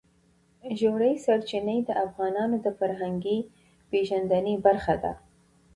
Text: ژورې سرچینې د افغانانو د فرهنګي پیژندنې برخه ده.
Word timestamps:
ژورې 0.79 1.11
سرچینې 1.25 1.77
د 1.83 1.89
افغانانو 2.05 2.55
د 2.65 2.67
فرهنګي 2.79 3.37
پیژندنې 3.89 4.55
برخه 4.65 4.95
ده. 5.03 5.13